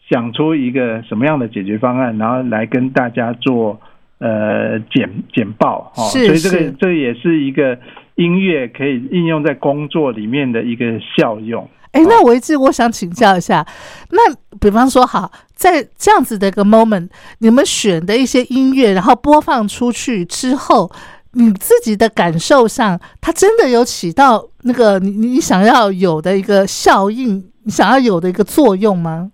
[0.09, 3.79] 想出一个什么样的解决方案，然后来跟大家做
[4.19, 7.79] 呃简简报，哦，所以这个这也是一个
[8.15, 11.65] 音乐可以应用在工作里面的一个效用。
[11.93, 13.65] 哎，那维志，我想请教一下，
[14.11, 17.07] 那比方说，好，在这样子的一个 moment，
[17.39, 20.91] 你们选的一些音乐，然后播放出去之后。
[21.37, 29.31] 你自己的感受上，它真的有起到那个你你想要有的一个效应，你想要有的一个作用吗？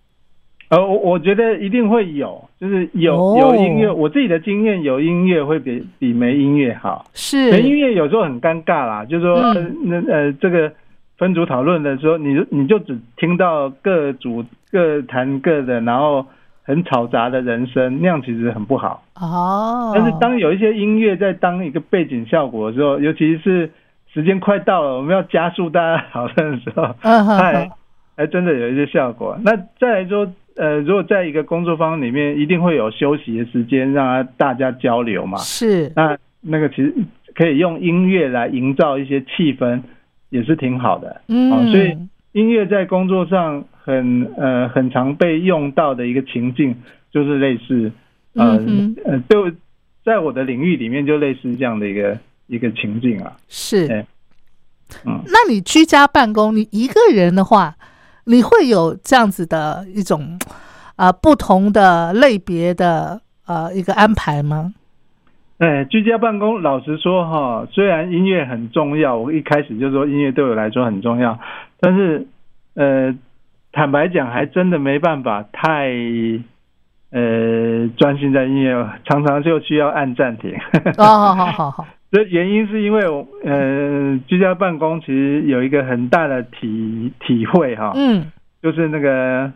[0.70, 7.06] 呃，我我觉得一定会有，就是有有音乐，我自己的经验，有音乐会比比没音乐好。
[7.14, 10.72] 是，没音乐有时候很尴尬啦，就是说那呃这个
[11.18, 16.26] 分组讨论的时候，你你就只听到各组各谈各的，然后。
[16.66, 19.92] 很嘈杂的人声，那样其实很不好哦。
[19.94, 23.70] 但是当有一些音乐在当一个背景效果的时候，尤其是
[24.14, 27.70] 时间快到了，我们要加速大家讨论的时候，还
[28.16, 29.38] 还真的有一些效果。
[29.44, 35.38] 那再来说，呃，如果在一个工作坊里面，一定会有休息的时间，让大家交流嘛。
[35.40, 35.92] 是。
[35.98, 36.94] 那那个其实
[37.36, 39.82] 可以用音乐来营造一些气氛，
[40.30, 41.22] 也是挺好的。
[41.28, 41.70] 嗯。
[41.72, 41.98] 所以
[42.32, 43.66] 音乐在工作上。
[43.86, 46.74] 很呃很常被用到的一个情境，
[47.12, 47.92] 就是类似
[48.34, 48.58] 呃
[49.04, 49.52] 呃，就
[50.06, 52.18] 在我的领域里面，就类似这样的一个
[52.48, 53.36] 一个情境啊。
[53.50, 54.06] 是，
[55.06, 57.76] 嗯，那你居家办公，你一个人的话，
[58.24, 60.40] 你会有这样子的一种
[60.96, 64.74] 啊不同的类别的呃一个安排吗？
[65.58, 71.38] 哎，居家办公，老实说哈，虽然音乐很重要，我一开始就说音乐对我来说很重要，
[71.82, 72.26] 但是
[72.76, 73.14] 呃。
[73.74, 75.90] 坦白讲，还真的没办法太
[77.10, 80.54] 呃专心在音乐，常常就需要按暂停。
[80.98, 81.86] 哦，好好好。
[82.12, 89.52] 这原因是因为我呃居家办公其实有一个很大的体体会哈，嗯，就是那个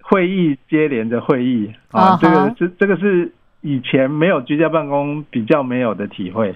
[0.00, 6.54] 会议接连着会议啊，这个这这个是以前没有居家办公比较没有的体会。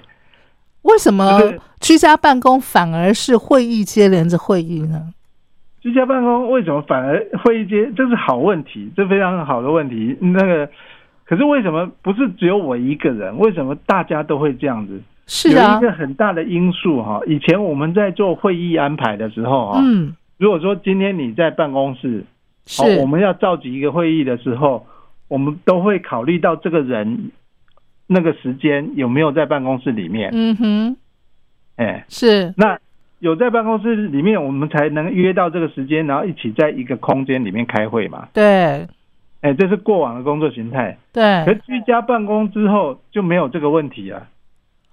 [0.82, 1.40] 为什么
[1.80, 5.12] 居家办公反而是会议接连着会议呢？
[5.80, 7.94] 居家办公为什么反而会议间？
[7.94, 10.16] 这是好问题，这非常好的问题。
[10.20, 10.68] 那个
[11.24, 13.38] 可是为什么不是只有我一个人？
[13.38, 15.00] 为什么大家都会这样子？
[15.26, 17.20] 是啊有一，个很大的因素哈。
[17.26, 22.24] 以前我们在做会议安排的时候哈，嗯，如果说今天你在办公室，
[22.66, 24.84] 是哦，我们要召集一个会议的时候，
[25.28, 27.30] 我们都会考虑到这个人
[28.08, 30.30] 那个时间有没有在办公室里面。
[30.32, 30.96] 嗯哼，
[31.76, 32.76] 哎，是那
[33.20, 38.28] 有在办公室里面，我们才能约到这个时间，然后一起在一个空间里面开会嘛。
[38.32, 38.86] 对
[39.42, 40.98] 哎，这是过往的工作形态。
[41.14, 44.26] 可对可居家办公之后就没有这个问题了，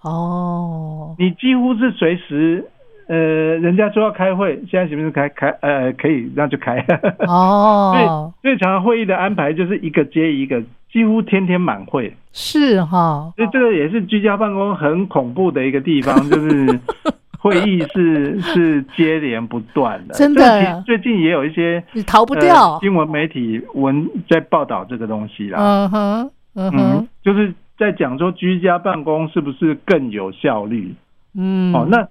[0.04, 2.66] 哦，你几乎是随时。
[3.10, 5.48] 呃，人家说要开会，现在行不行开开？
[5.62, 6.86] 呃，可以，那就开。
[7.20, 10.62] 哦，所以常常会议的安排就是一个接一个，
[10.92, 12.14] 几乎天天满会。
[12.34, 16.78] 是哈，所以这个也是居家办公很恐怖的一个地方，就是
[17.40, 20.14] 会议是是接连不断的。
[20.16, 25.60] 真的最近也有一些你逃不呃掉，新闻媒体文在报道这个东西啦。
[25.60, 30.94] 嗯哼，嗯嗯哼，，就是在讲说居家办公是不是更有效率？
[31.36, 32.08] 嗯，哦，那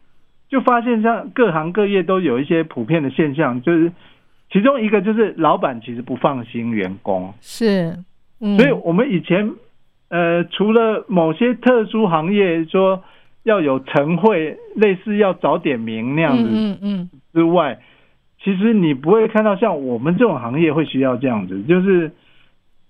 [0.49, 3.91] 就发现像各行各业都有一些普遍的现象，就是
[4.53, 7.35] 其中一个就是老板其实不放心员工。
[7.41, 7.99] 是，
[8.41, 9.51] 嗯，所以我们以前
[10.09, 13.03] 呃，除了某些特殊行业说
[13.47, 17.79] 要有晨会，类似要早点名那样子嗯嗯之外，
[18.43, 22.11] 其实你不会看到像我们这种行业会需要这样子，就是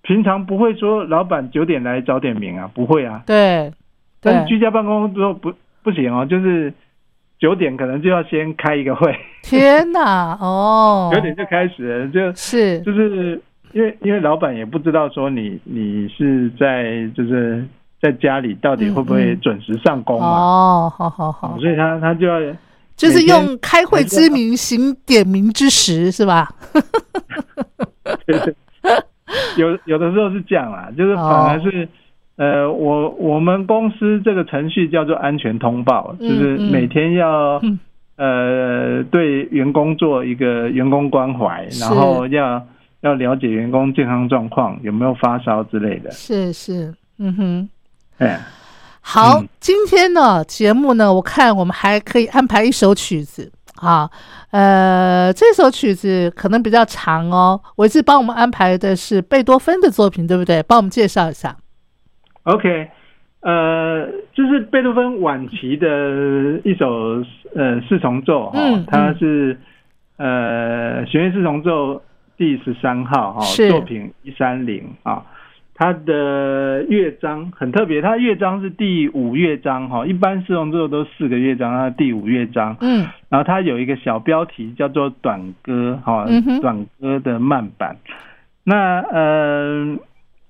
[0.01, 3.23] 平常不会说老板九点来早点名啊，不会啊。
[3.25, 3.71] 对，
[4.19, 5.53] 但是居家办公之后不
[5.83, 6.73] 不行哦，就是
[7.39, 12.81] 九点可能就要先开一个会，天哪， 哦，九点就开始了，就是。
[12.81, 13.39] 就是
[13.73, 17.63] 因为因为老板也不知道说你你是在就是
[18.01, 22.39] 在家里到底会不会准时上工嘛，哦，好好好，所以他他就要
[22.95, 26.49] 就是用开会之名行点名之实，是吧？
[29.57, 31.87] 有有的时候是这样啦，就是反而是。
[32.37, 37.79] 呃，我我们公司这个程序叫做安全通报，嗯就是每天要、嗯
[38.15, 42.63] 呃对员工做一个员工关怀，然后要
[43.01, 46.11] 要了解员工健康状况有没有发烧之类的。
[46.11, 47.69] 是是，嗯哼。
[48.19, 48.39] 哎，
[49.01, 54.09] 好，嗯今天呢节目呢，我看我们还可以安排一首曲子啊，
[54.49, 57.61] 呃，这首曲子可能比较长哦。
[57.75, 60.63] 我是帮我们安排的是贝多芬的作品，对不对？
[60.63, 61.55] 帮我们介绍一下。
[62.43, 62.89] OK，
[63.41, 65.87] 呃，就是贝多芬晚期的
[66.63, 67.23] 一首
[67.55, 69.59] 呃四重奏哈、嗯它是
[70.17, 72.01] 呃弦乐四重奏
[72.35, 75.23] 第十三号哈、是作品一三零啊。
[75.79, 86.25] 它的乐章很特别，它乐章是第五乐章哈，一般四重奏都四个乐章，它第五乐章，嗯然后它有一个小标题叫做短歌哈
[86.61, 87.95] 短歌的慢版。
[88.63, 89.97] 那呃，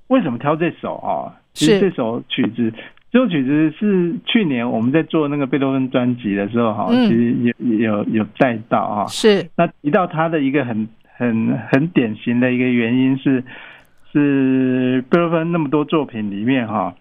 [0.08, 1.36] 为什么挑这首啊？
[1.52, 2.72] 其是实这首曲子，
[3.12, 9.06] 这首曲子是去年我们在做那个贝多芬专辑的时候哈，嗯其实有有有带到哈。
[9.08, 13.44] 是那提到他的一个很很很典型的一个原因是，
[14.18, 16.96] 是贝多芬那么多作品里面哈，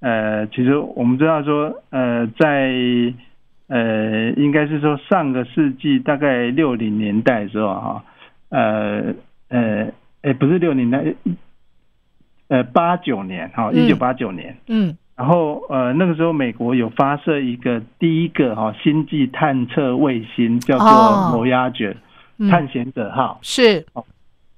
[0.00, 2.72] 呃，其实我们知道说，呃，在
[3.66, 8.04] 呃，应该是说上个世纪大概六零年代的时候哈，
[8.48, 9.14] 呃
[9.48, 9.88] 呃，
[10.22, 11.14] 哎，不是六零年代，
[12.48, 13.76] 呃，八九年哈，嗯。
[13.76, 14.56] 一九八九年。
[14.68, 14.96] 嗯。
[15.16, 21.30] 然后呃，那个时候美国有发射一个第一个哈、星际探测卫星，叫哦。
[21.32, 21.94] 做 Voyager、
[22.38, 22.48] 嗯。
[22.48, 23.38] 探险者号。
[23.42, 23.86] 是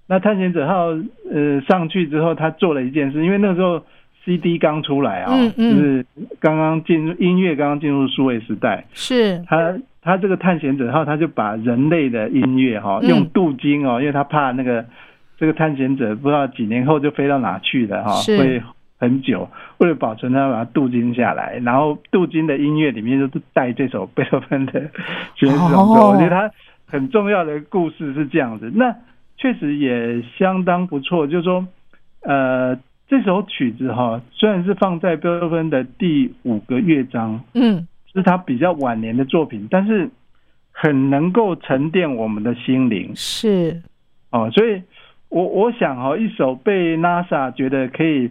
[0.07, 0.87] 那探险者号
[1.31, 3.83] 呃上去之后，他做了一件事，因为那个时候
[4.25, 5.71] CD 刚出来啊、嗯嗯。
[5.71, 6.07] 就是
[6.39, 9.43] 刚刚进入音乐刚刚进入数位时代，是。
[9.49, 13.09] 他他这个探险者号他就把人类的音乐哈、嗯。
[13.09, 14.85] 用镀金哦，因为他怕那个
[15.37, 18.39] 这个探险者不知道几年后就飞到哪去了哈、是。
[18.39, 18.63] 会
[18.99, 19.47] 很久，
[19.77, 24.73] 为了保存它，把它镀金下来，然后镀金的音乐里面就是带这首贝多芬的
[25.35, 26.51] 爵士颂奏，哦我觉得它
[26.87, 28.73] 很重要的故事是这样子。
[28.75, 28.95] 那
[29.37, 31.67] 确实也相当不错，就是说，
[32.23, 32.77] 呃，
[33.09, 37.87] 这首曲子哈，虽然是放在贝多芬的第五个乐章，嗯。
[38.15, 40.09] 是他比较晚年的作品，但是
[40.73, 43.13] 很能够沉淀我们的心灵。
[43.15, 43.83] 是。
[44.31, 44.51] 哦。
[44.51, 44.81] 所以
[45.29, 48.31] 我我想哦，一首被 NASA 觉得可以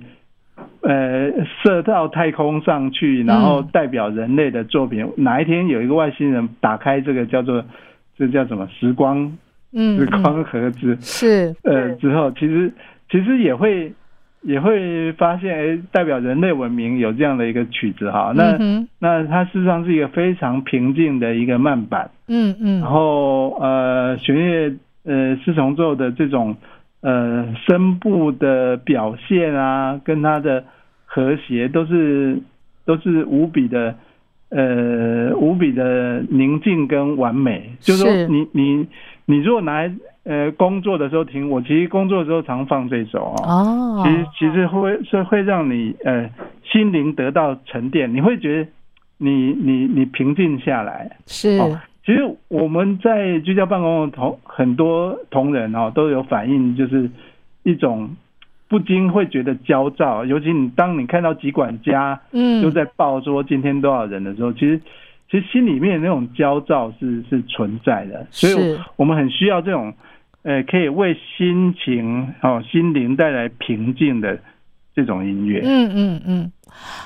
[0.81, 1.31] 呃
[1.61, 7.63] 射到太空上去，然后嗯代表人类的作品，哪一天有一个外星人打开这个叫做
[8.17, 9.37] 这叫什么时光
[9.75, 12.71] 嗯是光合子，是呃之后，其实
[13.11, 13.93] 其实也会
[14.41, 18.31] 也会发现，哎，代表人类文明有这样的一个曲子哈。
[18.35, 24.73] 那、嗯那它事实上是一个非常平静的一个慢板，嗯嗯然后呃弦乐
[25.03, 26.55] 呃四重奏的这种
[27.01, 30.63] 呃声部的表现啊，跟它的
[31.05, 32.39] 和谐都是
[32.85, 33.95] 都是无比的
[34.49, 37.71] 呃无比的宁静跟完美。
[37.79, 38.87] 就是说是你你
[39.25, 39.91] 你如果拿来
[40.23, 43.43] 呃工作的时候听，我其实工作的时候常放这首哦。
[43.43, 46.29] 哦，其实其实会是会让你呃
[46.63, 48.69] 心灵得到沉淀，你会觉得
[49.17, 51.17] 你你你平静下来。
[51.25, 57.09] 是哦其实我们在居家办公的同很多同仁哦都有反映，就是
[57.63, 58.15] 一种
[58.67, 64.79] 不禁会觉得焦躁，尤其你当你看到疾管家嗯又在报说今天多少人的时候，其实
[65.35, 69.93] 其实心里面那种焦躁是是存在的，所以我们很需要这种
[70.43, 74.39] 呃可以为心情哦心灵带来平静的
[74.95, 75.61] 这种音乐。
[75.65, 76.51] 嗯嗯嗯，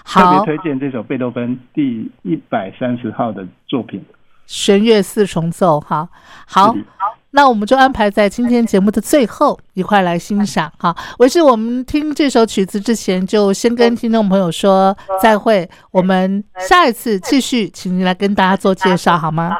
[0.05, 4.03] 特别，推荐这首贝多芬第一百三十号的作品。
[4.45, 6.07] 弦乐四重奏，哈，
[6.47, 6.85] 好是的，
[7.31, 10.95] 那我们就安排在今天节目的最后一块来欣赏哈。
[11.19, 19.55] 为是我们听这首曲子之前，就先跟听众朋友说再会，我们下一次继续，请您来跟大家做介绍好吗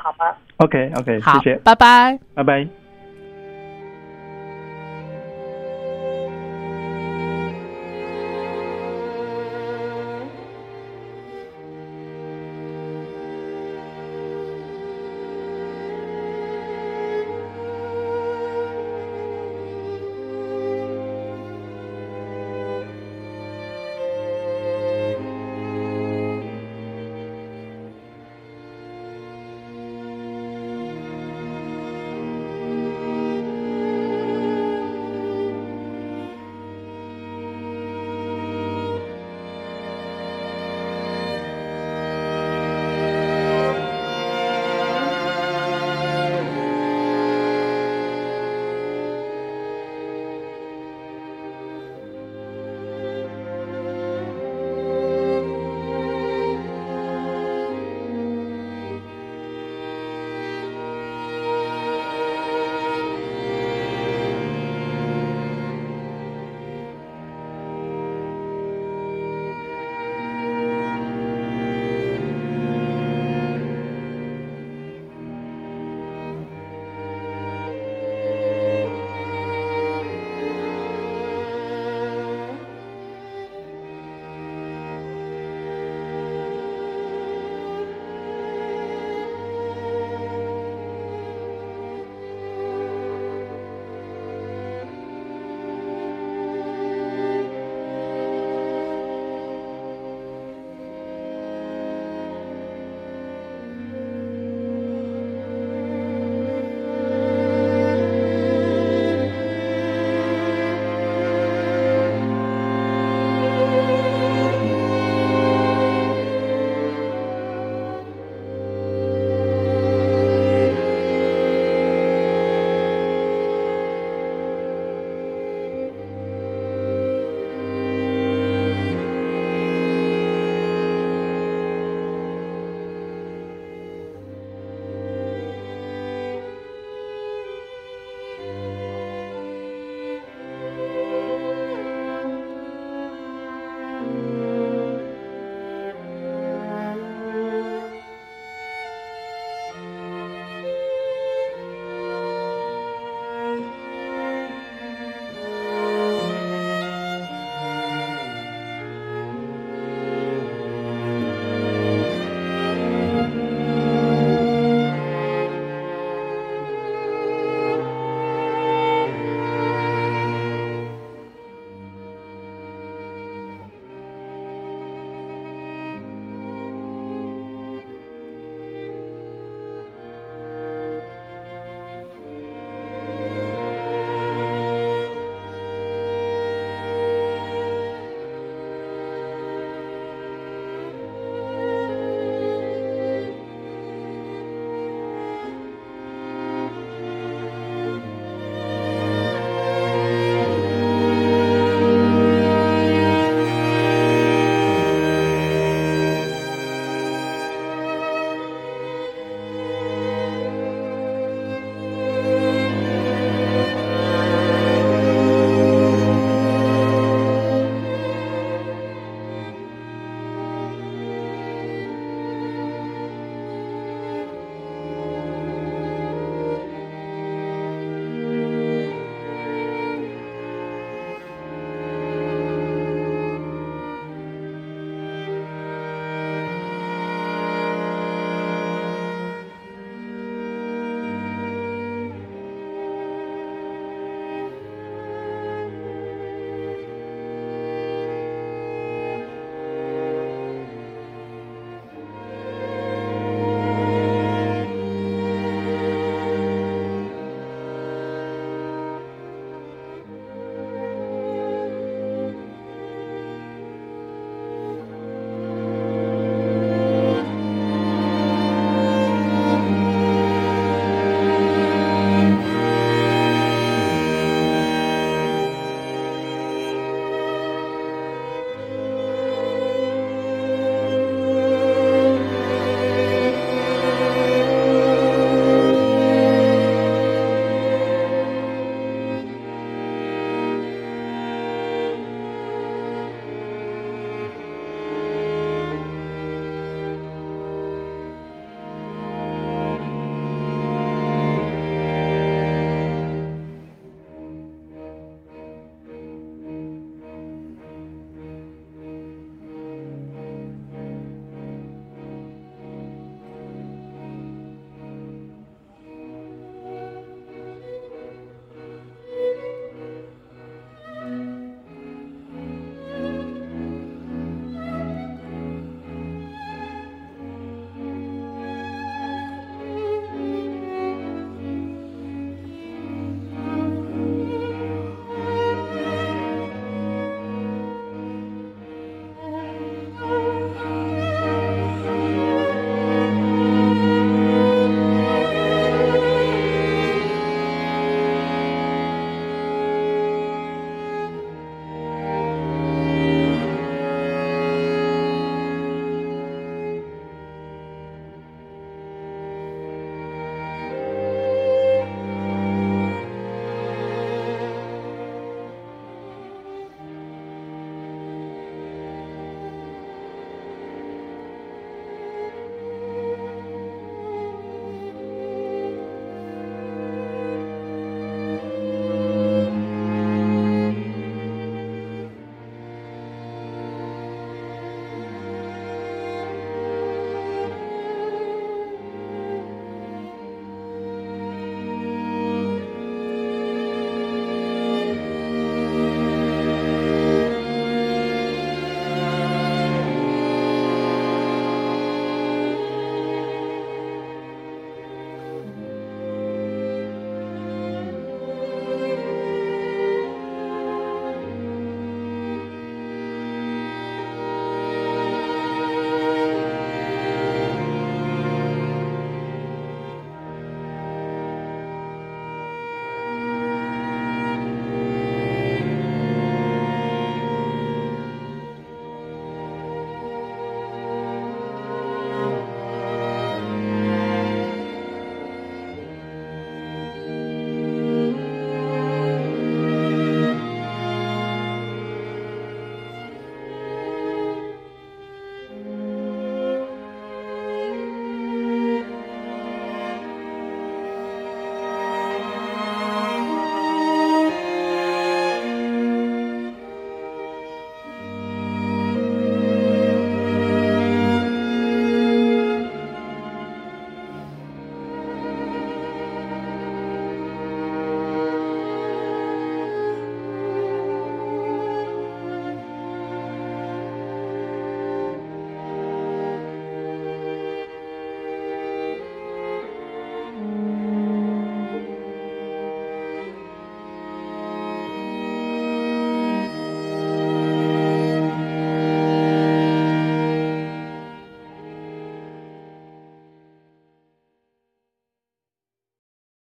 [0.57, 2.19] ？OK OK，好谢谢，，拜拜。
[2.33, 2.78] 拜拜。